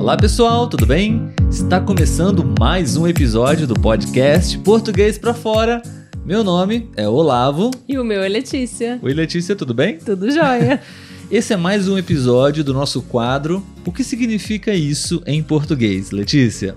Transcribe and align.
Olá 0.00 0.16
pessoal, 0.16 0.66
tudo 0.66 0.86
bem? 0.86 1.30
Está 1.50 1.78
começando 1.78 2.42
mais 2.58 2.96
um 2.96 3.06
episódio 3.06 3.66
do 3.66 3.74
podcast 3.74 4.56
Português 4.60 5.18
para 5.18 5.34
Fora. 5.34 5.82
Meu 6.24 6.42
nome 6.42 6.90
é 6.96 7.06
Olavo. 7.06 7.70
E 7.86 7.98
o 7.98 8.02
meu 8.02 8.22
é 8.22 8.28
Letícia. 8.28 8.98
Oi 9.02 9.12
Letícia, 9.12 9.54
tudo 9.54 9.74
bem? 9.74 9.98
Tudo 9.98 10.30
jóia. 10.30 10.80
Esse 11.30 11.52
é 11.52 11.56
mais 11.56 11.86
um 11.86 11.98
episódio 11.98 12.64
do 12.64 12.72
nosso 12.72 13.02
quadro 13.02 13.62
O 13.84 13.92
que 13.92 14.02
significa 14.02 14.72
isso 14.72 15.22
em 15.26 15.42
português, 15.42 16.12
Letícia? 16.12 16.76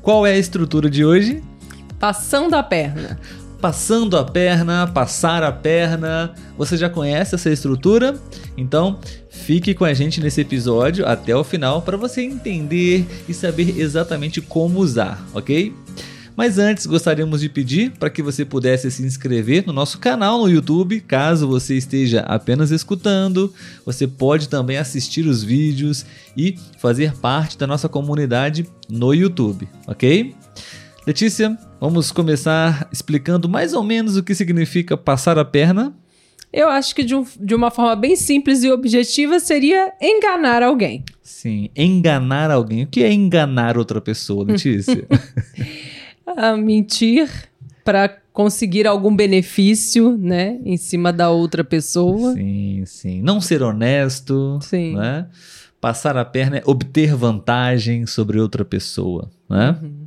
Qual 0.00 0.24
é 0.24 0.34
a 0.34 0.38
estrutura 0.38 0.88
de 0.88 1.04
hoje? 1.04 1.42
Passando 1.98 2.54
a 2.54 2.62
perna. 2.62 3.18
Passando 3.60 4.16
a 4.16 4.24
perna, 4.24 4.86
passar 4.86 5.42
a 5.42 5.52
perna. 5.52 6.32
Você 6.56 6.78
já 6.78 6.88
conhece 6.88 7.34
essa 7.34 7.50
estrutura? 7.50 8.18
Então, 8.56 8.98
fique 9.28 9.74
com 9.74 9.84
a 9.84 9.92
gente 9.92 10.18
nesse 10.18 10.40
episódio 10.40 11.06
até 11.06 11.36
o 11.36 11.44
final 11.44 11.82
para 11.82 11.98
você 11.98 12.22
entender 12.22 13.06
e 13.28 13.34
saber 13.34 13.78
exatamente 13.78 14.40
como 14.40 14.80
usar, 14.80 15.22
ok? 15.34 15.74
Mas 16.34 16.58
antes, 16.58 16.86
gostaríamos 16.86 17.42
de 17.42 17.50
pedir 17.50 17.90
para 17.90 18.08
que 18.08 18.22
você 18.22 18.46
pudesse 18.46 18.90
se 18.90 19.02
inscrever 19.02 19.66
no 19.66 19.74
nosso 19.74 19.98
canal 19.98 20.38
no 20.38 20.48
YouTube, 20.48 21.00
caso 21.02 21.46
você 21.46 21.76
esteja 21.76 22.20
apenas 22.20 22.70
escutando. 22.70 23.52
Você 23.84 24.06
pode 24.06 24.48
também 24.48 24.78
assistir 24.78 25.26
os 25.26 25.42
vídeos 25.44 26.06
e 26.34 26.56
fazer 26.78 27.12
parte 27.16 27.58
da 27.58 27.66
nossa 27.66 27.90
comunidade 27.90 28.66
no 28.88 29.12
YouTube, 29.12 29.68
ok? 29.86 30.34
Letícia, 31.06 31.58
vamos 31.80 32.12
começar 32.12 32.88
explicando 32.92 33.48
mais 33.48 33.72
ou 33.72 33.82
menos 33.82 34.16
o 34.16 34.22
que 34.22 34.34
significa 34.34 34.96
passar 34.96 35.38
a 35.38 35.44
perna. 35.44 35.94
Eu 36.52 36.68
acho 36.68 36.94
que 36.94 37.04
de, 37.04 37.14
um, 37.14 37.24
de, 37.40 37.54
uma 37.54 37.70
forma 37.70 37.94
bem 37.94 38.16
simples 38.16 38.62
e 38.64 38.70
objetiva 38.70 39.38
seria 39.38 39.92
enganar 40.00 40.62
alguém. 40.62 41.04
Sim, 41.22 41.70
enganar 41.76 42.50
alguém. 42.50 42.82
O 42.82 42.86
que 42.86 43.04
é 43.04 43.12
enganar 43.12 43.78
outra 43.78 44.00
pessoa, 44.00 44.44
Letícia? 44.44 45.06
ah, 46.26 46.56
mentir 46.56 47.30
para 47.84 48.08
conseguir 48.32 48.86
algum 48.86 49.14
benefício, 49.14 50.16
né, 50.16 50.58
em 50.64 50.76
cima 50.76 51.12
da 51.12 51.30
outra 51.30 51.62
pessoa. 51.62 52.34
Sim, 52.34 52.82
sim. 52.84 53.22
Não 53.22 53.40
ser 53.40 53.62
honesto, 53.62 54.58
sim. 54.60 54.96
né? 54.96 55.26
Passar 55.80 56.16
a 56.16 56.24
perna 56.24 56.58
é 56.58 56.62
obter 56.66 57.14
vantagem 57.14 58.06
sobre 58.06 58.38
outra 58.38 58.64
pessoa, 58.64 59.30
né? 59.48 59.78
Uhum. 59.80 59.99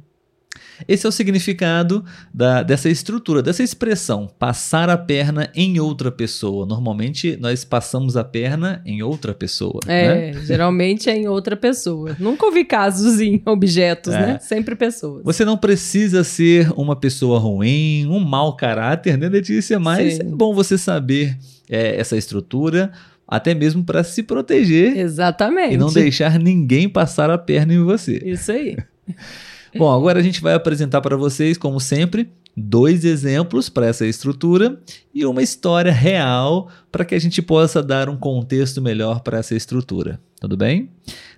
Esse 0.87 1.05
é 1.05 1.09
o 1.09 1.11
significado 1.11 2.03
da, 2.33 2.63
dessa 2.63 2.89
estrutura, 2.89 3.41
dessa 3.41 3.63
expressão, 3.63 4.29
passar 4.39 4.89
a 4.89 4.97
perna 4.97 5.49
em 5.55 5.79
outra 5.79 6.11
pessoa. 6.11 6.65
Normalmente 6.65 7.37
nós 7.39 7.63
passamos 7.63 8.17
a 8.17 8.23
perna 8.23 8.81
em 8.85 9.01
outra 9.01 9.33
pessoa. 9.33 9.79
É, 9.87 10.31
né? 10.31 10.41
geralmente 10.43 11.09
é 11.09 11.15
em 11.15 11.27
outra 11.27 11.55
pessoa. 11.55 12.15
Nunca 12.19 12.45
ouvi 12.45 12.65
casos 12.65 13.19
em 13.21 13.41
objetos, 13.45 14.13
é. 14.13 14.19
né? 14.19 14.39
Sempre 14.39 14.75
pessoas. 14.75 15.23
Você 15.23 15.45
não 15.45 15.57
precisa 15.57 16.23
ser 16.23 16.71
uma 16.75 16.95
pessoa 16.95 17.39
ruim, 17.39 18.07
um 18.07 18.19
mau 18.19 18.55
caráter, 18.55 19.17
né, 19.17 19.29
Letícia? 19.29 19.79
Mas 19.79 20.15
Sim. 20.15 20.21
é 20.21 20.23
bom 20.23 20.53
você 20.53 20.77
saber 20.77 21.37
é, 21.69 21.99
essa 21.99 22.17
estrutura 22.17 22.91
até 23.27 23.53
mesmo 23.53 23.83
para 23.83 24.03
se 24.03 24.21
proteger. 24.21 24.97
Exatamente. 24.97 25.73
E 25.73 25.77
não 25.77 25.91
deixar 25.91 26.37
ninguém 26.37 26.89
passar 26.89 27.29
a 27.29 27.37
perna 27.37 27.73
em 27.73 27.83
você. 27.83 28.21
Isso 28.23 28.51
aí. 28.51 28.77
Bom, 29.75 29.91
agora 29.91 30.19
a 30.19 30.23
gente 30.23 30.41
vai 30.41 30.53
apresentar 30.53 31.01
para 31.01 31.17
vocês, 31.17 31.57
como 31.57 31.79
sempre, 31.79 32.29
dois 32.55 33.03
exemplos 33.03 33.69
para 33.69 33.87
essa 33.87 34.05
estrutura 34.05 34.79
e 35.13 35.25
uma 35.25 35.41
história 35.41 35.91
real 35.91 36.69
para 36.91 37.03
que 37.03 37.15
a 37.15 37.19
gente 37.19 37.41
possa 37.41 37.81
dar 37.81 38.09
um 38.09 38.17
contexto 38.17 38.81
melhor 38.81 39.21
para 39.21 39.39
essa 39.39 39.55
estrutura. 39.55 40.19
Tudo 40.39 40.55
bem? 40.55 40.89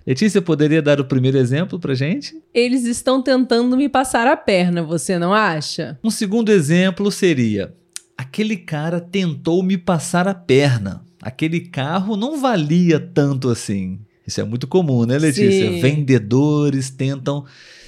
Letícia, 0.06 0.42
poderia 0.42 0.82
dar 0.82 1.00
o 1.00 1.04
primeiro 1.04 1.38
exemplo 1.38 1.78
para 1.78 1.94
gente? 1.94 2.34
Eles 2.52 2.84
estão 2.84 3.22
tentando 3.22 3.76
me 3.76 3.88
passar 3.88 4.26
a 4.26 4.36
perna, 4.36 4.82
você 4.82 5.18
não 5.18 5.32
acha? 5.32 5.98
Um 6.02 6.10
segundo 6.10 6.50
exemplo 6.50 7.10
seria: 7.10 7.72
aquele 8.16 8.56
cara 8.56 9.00
tentou 9.00 9.62
me 9.62 9.78
passar 9.78 10.28
a 10.28 10.34
perna. 10.34 11.04
Aquele 11.22 11.60
carro 11.60 12.16
não 12.16 12.40
valia 12.40 13.00
tanto 13.00 13.48
assim. 13.48 13.98
Isso 14.26 14.40
é 14.40 14.44
muito 14.44 14.66
comum, 14.66 15.04
né, 15.04 15.18
Letícia? 15.18 15.70
Sim. 15.70 15.80
Vendedores 15.80 16.90
tentam 16.90 17.44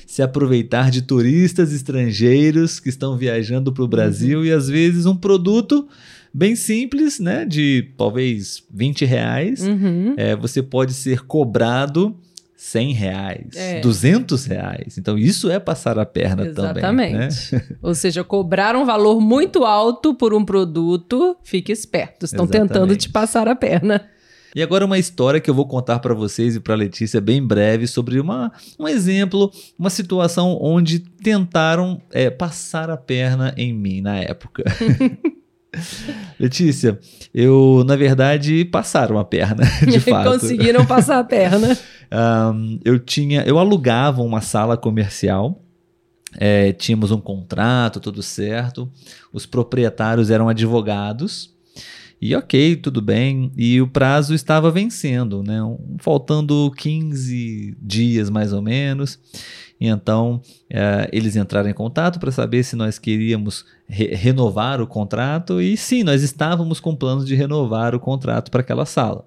se 0.06 0.22
aproveitar 0.22 0.91
de 0.91 1.03
turistas 1.03 1.72
estrangeiros 1.72 2.81
que 2.81 2.88
estão 2.88 3.16
viajando 3.16 3.72
para 3.72 3.84
o 3.84 3.88
Brasil 3.88 4.38
uhum. 4.38 4.44
e 4.47 4.53
às 4.53 4.69
vezes 4.69 5.04
um 5.04 5.16
produto 5.16 5.87
bem 6.32 6.56
simples, 6.56 7.19
né, 7.19 7.44
de 7.44 7.91
talvez 7.97 8.62
20 8.72 9.04
reais, 9.04 9.60
uhum. 9.60 10.15
é, 10.16 10.34
você 10.34 10.62
pode 10.62 10.94
ser 10.94 11.27
cobrado 11.27 12.16
100 12.56 12.93
reais, 12.93 13.47
é. 13.54 13.81
200 13.81 14.44
reais. 14.47 14.98
Então, 14.98 15.16
isso 15.16 15.50
é 15.50 15.60
passar 15.60 15.98
a 15.98 16.04
perna 16.04 16.44
Exatamente. 16.47 16.81
também. 16.81 17.15
Né? 17.15 17.28
Ou 17.81 17.94
seja, 17.94 18.25
cobrar 18.25 18.75
um 18.75 18.84
valor 18.84 19.21
muito 19.21 19.65
alto 19.65 20.12
por 20.15 20.34
um 20.34 20.44
produto, 20.44 21.37
fique 21.44 21.71
esperto. 21.71 22.25
Estão 22.25 22.44
Exatamente. 22.47 22.72
tentando 22.72 22.97
te 22.97 23.10
passar 23.10 23.47
a 23.47 23.54
perna. 23.54 24.09
E 24.54 24.62
agora 24.62 24.84
uma 24.84 24.98
história 24.98 25.41
que 25.41 25.50
eu 25.50 25.54
vou 25.54 25.66
contar 25.66 25.98
para 25.98 26.14
vocês 26.14 26.56
e 26.56 26.60
para 26.60 26.75
Letícia 26.75 27.20
bem 27.20 27.44
breve 27.44 27.86
sobre 27.86 28.19
uma, 28.19 28.53
um 28.78 28.88
exemplo, 28.88 29.53
uma 29.78 29.91
situação 29.91 30.59
onde 30.60 30.98
tentaram 30.98 32.00
é, 32.10 32.31
passar 32.31 32.91
a 32.91 32.97
perna 32.97 33.54
em 33.56 33.72
mim 33.72 34.00
na 34.00 34.16
época. 34.16 34.64
Letícia, 36.41 36.98
eu 37.34 37.84
na 37.86 37.94
verdade 37.94 38.64
passaram 38.64 39.19
a 39.19 39.25
perna, 39.25 39.64
de 39.86 40.00
fato. 40.00 40.31
Conseguiram 40.31 40.86
passar 40.86 41.19
a 41.19 41.25
perna. 41.25 41.76
um, 42.54 42.80
eu 42.84 42.98
tinha, 42.98 43.42
eu 43.42 43.59
alugava 43.59 44.22
uma 44.22 44.41
sala 44.41 44.76
comercial. 44.76 45.62
É, 46.36 46.72
tínhamos 46.72 47.10
um 47.10 47.20
contrato, 47.20 48.00
tudo 48.00 48.22
certo. 48.22 48.91
Os 49.32 49.47
proprietários 49.47 50.30
eram 50.30 50.48
advogados 50.48 51.58
e 52.21 52.34
ok, 52.34 52.77
tudo 52.77 53.01
bem. 53.01 53.53
E 53.56 53.81
o 53.81 53.87
prazo 53.87 54.34
estava 54.34 54.71
vencendo, 54.71 55.43
né? 55.43 55.59
faltando 55.99 56.73
15 56.77 57.77
dias 57.81 58.29
mais 58.29 58.53
ou 58.53 58.61
menos. 58.61 59.19
E 59.81 59.87
então 59.87 60.41
é, 60.69 61.09
eles 61.12 61.37
entraram 61.37 61.71
em 61.71 61.75
contato 61.75 62.19
para 62.19 62.33
saber 62.33 62.65
se 62.65 62.75
nós 62.75 62.99
queríamos 62.99 63.65
re 63.89 64.15
renovar 64.15 64.81
o 64.81 64.87
contrato. 64.87 65.61
E 65.61 65.77
sim, 65.77 66.03
nós 66.03 66.23
estávamos 66.23 66.81
com 66.81 66.97
planos 66.97 67.25
de 67.25 67.37
renovar 67.37 67.95
o 67.95 68.01
contrato 68.01 68.51
para 68.51 68.62
aquela 68.62 68.84
sala. 68.84 69.25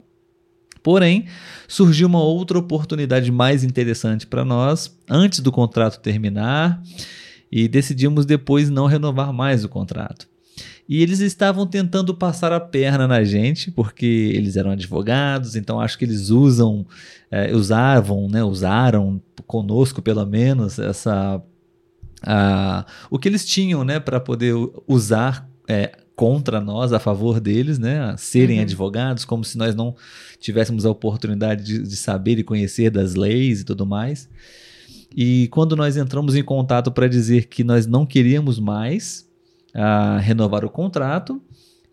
Porém, 0.84 1.28
surgiu 1.68 2.07
uma 2.07 2.22
outra 2.22 2.57
oportunidade 2.57 3.31
mais 3.31 3.63
interessante 3.63 4.25
para 4.25 4.44
nós 4.44 4.97
antes 5.09 5.40
do 5.40 5.51
contrato 5.51 6.01
terminar 6.01 6.81
e 7.51 7.68
decidimos 7.68 8.25
depois 8.25 8.69
não 8.69 8.88
renovar 8.88 9.31
mais 9.31 9.63
o 9.63 9.69
contrato. 9.69 10.31
E 10.88 11.01
eles 11.01 11.19
estavam 11.19 11.66
tentando 11.66 12.13
passar 12.13 12.51
a 12.51 12.59
perna 12.59 13.07
na 13.07 13.23
gente, 13.23 13.72
porque 13.72 14.31
eles 14.33 14.57
eram 14.57 14.72
advogados, 14.72 15.55
então 15.55 15.79
acho 15.79 15.97
que 15.97 16.05
eles 16.05 16.29
usam, 16.29 16.85
é, 17.29 17.55
usavam, 17.55 18.27
né, 18.27 18.44
usaram 18.44 19.21
conosco 19.47 20.01
pelo 20.01 20.25
menos 20.25 20.79
essa. 20.79 21.41
A, 22.23 22.85
o 23.09 23.17
que 23.17 23.27
eles 23.27 23.45
tinham 23.45 23.83
né, 23.83 24.00
para 24.00 24.19
poder 24.19 24.53
usar 24.88 25.50
é, 25.67 25.91
contra 26.16 26.61
nós, 26.61 26.94
a 26.94 27.00
favor 27.00 27.39
deles, 27.39 27.79
né, 27.79 28.13
serem 28.17 28.57
uhum. 28.57 28.63
advogados, 28.63 29.25
como 29.25 29.44
se 29.44 29.57
nós 29.57 29.73
não 29.73 29.95
tivéssemos 30.39 30.85
a 30.85 30.91
oportunidade 30.91 31.63
de, 31.63 31.81
de 31.81 31.95
saber 31.95 32.38
e 32.38 32.44
conhecer 32.44 32.91
das 32.91 33.16
leis 33.16 33.61
e 33.61 33.63
tudo 33.63 33.85
mais. 33.85 34.29
E 35.16 35.47
quando 35.50 35.75
nós 35.75 35.97
entramos 35.97 36.35
em 36.35 36.44
contato 36.44 36.91
para 36.91 37.07
dizer 37.07 37.47
que 37.47 37.63
nós 37.63 37.85
não 37.85 38.05
queríamos 38.05 38.59
mais, 38.59 39.27
a 39.73 40.17
renovar 40.17 40.65
o 40.65 40.69
contrato, 40.69 41.41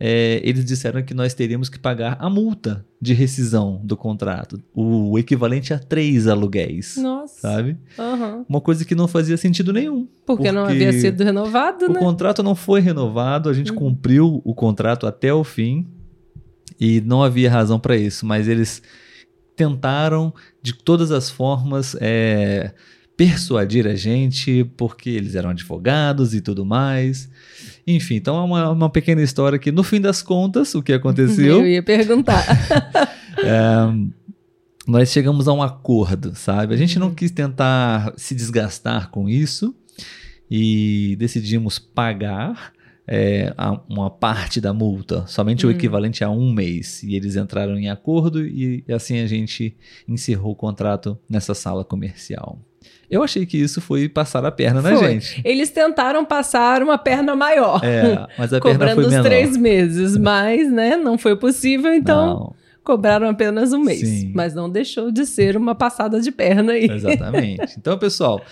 é, 0.01 0.41
eles 0.45 0.65
disseram 0.65 1.03
que 1.03 1.13
nós 1.13 1.35
teríamos 1.35 1.69
que 1.69 1.79
pagar 1.79 2.17
a 2.21 2.31
multa 2.31 2.87
de 3.01 3.13
rescisão 3.13 3.81
do 3.83 3.97
contrato, 3.97 4.63
o 4.73 5.19
equivalente 5.19 5.75
a 5.75 5.79
três 5.79 6.29
aluguéis. 6.29 6.97
Nossa. 6.97 7.41
Sabe? 7.41 7.77
Uhum. 7.99 8.45
Uma 8.49 8.61
coisa 8.61 8.85
que 8.85 8.95
não 8.95 9.09
fazia 9.09 9.37
sentido 9.37 9.73
nenhum. 9.73 10.07
Porque, 10.25 10.45
porque 10.45 10.53
não 10.53 10.65
havia 10.65 10.93
sido 10.93 11.25
renovado, 11.25 11.87
o 11.87 11.93
né? 11.93 11.99
O 11.99 12.03
contrato 12.03 12.43
não 12.43 12.55
foi 12.55 12.81
renovado, 12.81 13.49
a 13.49 13.53
gente 13.53 13.73
uhum. 13.73 13.79
cumpriu 13.79 14.41
o 14.45 14.55
contrato 14.55 15.07
até 15.07 15.35
o 15.35 15.43
fim 15.43 15.87
e 16.79 17.01
não 17.01 17.23
havia 17.23 17.51
razão 17.51 17.81
para 17.81 17.97
isso, 17.97 18.25
mas 18.25 18.47
eles 18.47 18.81
tentaram 19.57 20.33
de 20.63 20.73
todas 20.73 21.11
as 21.11 21.29
formas. 21.29 21.97
É, 22.01 22.73
persuadir 23.19 23.85
a 23.85 23.97
gente 23.97 24.63
porque 24.77 25.11
eles 25.11 25.35
eram 25.35 25.51
advogados 25.51 26.35
e 26.35 26.41
tudo 26.41 26.65
mais. 26.65 27.29
Enfim, 27.85 28.15
então 28.15 28.37
é 28.37 28.43
uma, 28.45 28.71
uma 28.71 28.89
pequena 28.89 29.21
história 29.21 29.59
que, 29.59 29.73
no 29.73 29.83
fim 29.83 30.01
das 30.01 30.23
contas, 30.23 30.73
o 30.77 30.83
que 30.83 30.93
aconteceu. 30.93 31.59
Eu 31.59 31.67
ia 31.67 31.83
perguntar. 31.83 32.47
é, 33.43 34.09
nós 34.87 35.11
chegamos 35.11 35.49
a 35.49 35.53
um 35.53 35.61
acordo, 35.61 36.33
sabe? 36.37 36.73
A 36.73 36.77
gente 36.77 36.97
não 36.97 37.13
quis 37.13 37.33
tentar 37.33 38.15
se 38.17 38.37
desgastar 38.37 39.11
com 39.11 39.29
isso 39.29 39.75
e 40.49 41.17
decidimos 41.19 41.77
pagar 41.77 42.73
é, 43.05 43.53
uma 43.89 44.11
parte 44.11 44.61
da 44.61 44.73
multa, 44.73 45.27
somente 45.27 45.67
o 45.67 45.71
equivalente 45.73 46.23
a 46.23 46.31
um 46.31 46.53
mês. 46.53 47.03
E 47.03 47.17
eles 47.17 47.35
entraram 47.35 47.77
em 47.77 47.91
acordo 47.91 48.47
e 48.47 48.85
assim 48.89 49.19
a 49.19 49.27
gente 49.27 49.77
encerrou 50.07 50.53
o 50.53 50.57
contrato 50.57 51.19
nessa 51.29 51.53
sala 51.53 51.85
comercial. 51.85 52.61
Eu 53.11 53.23
achei 53.23 53.47
que 53.47 53.57
isso 53.57 53.81
foi 53.81 54.09
passar 54.09 54.45
a 54.45 54.51
perna 54.53 54.83
na 54.83 54.95
Foi. 54.97 55.13
gente. 55.13 55.41
Eles 55.45 55.71
tentaram 55.71 56.25
passar 56.25 56.83
uma 56.83 56.99
perna 56.99 57.35
maior. 57.35 57.83
É, 57.83 58.27
mas 58.39 58.53
a 58.53 58.61
perna 58.61 58.79
cobrando 58.79 58.95
foi 58.97 59.05
os 59.05 59.11
menor. 59.11 59.23
três 59.25 59.57
meses, 59.57 60.17
mas, 60.17 60.71
né, 60.71 60.97
não 60.97 61.17
foi 61.17 61.35
possível, 61.35 61.93
então 61.95 62.27
Não, 62.27 62.55
cobraram 62.85 63.29
apenas 63.29 63.73
um 63.73 63.81
mês. 63.83 64.01
Sim. 64.01 64.33
Mas 64.35 64.55
não 64.55 64.69
deixou 64.69 65.11
de 65.11 65.25
ser 65.25 65.57
uma 65.57 65.75
passada 65.75 66.21
de 66.21 66.31
perna 66.31 66.73
aí. 66.73 66.85
exatamente. 66.91 67.77
Então, 67.79 67.97
pessoal, 67.99 68.43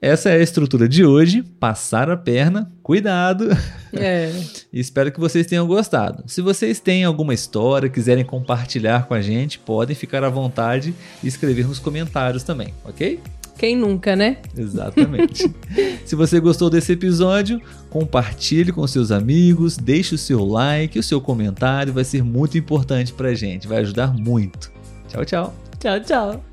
essa 0.00 0.30
é 0.30 0.36
a 0.38 0.42
estrutura 0.42 0.88
de 0.88 1.04
hoje. 1.04 1.42
Passar 1.60 2.08
a 2.10 2.16
perna, 2.16 2.72
cuidado. 2.82 3.50
É. 3.92 4.32
Espero 4.72 5.12
que 5.12 5.20
vocês 5.20 5.46
tenham 5.46 5.66
gostado. 5.66 6.24
Se 6.26 6.40
vocês 6.40 6.80
têm 6.80 7.04
alguma 7.04 7.34
história, 7.34 7.86
quiserem 7.90 8.24
compartilhar 8.24 9.06
com 9.06 9.12
a 9.12 9.20
gente, 9.20 9.58
podem 9.58 9.94
ficar 9.94 10.24
à 10.24 10.30
vontade 10.30 10.94
e 11.22 11.28
escrever 11.28 11.66
nos 11.66 11.78
comentários 11.78 12.42
também, 12.42 12.72
ok? 12.82 13.20
Quem 13.60 13.76
nunca, 13.76 14.16
né? 14.16 14.38
Exatamente. 14.56 15.54
Se 16.06 16.16
você 16.16 16.40
gostou 16.40 16.70
desse 16.70 16.92
episódio, 16.92 17.60
compartilhe 17.90 18.72
com 18.72 18.86
seus 18.86 19.10
amigos, 19.10 19.76
deixe 19.76 20.14
o 20.14 20.18
seu 20.18 20.46
like, 20.46 20.98
o 20.98 21.02
seu 21.02 21.20
comentário, 21.20 21.92
vai 21.92 22.04
ser 22.04 22.24
muito 22.24 22.56
importante 22.56 23.12
pra 23.12 23.34
gente, 23.34 23.68
vai 23.68 23.80
ajudar 23.80 24.14
muito. 24.14 24.72
Tchau, 25.08 25.26
tchau. 25.26 25.54
Tchau, 25.78 26.00
tchau. 26.00 26.49